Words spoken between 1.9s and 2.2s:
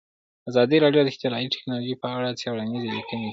په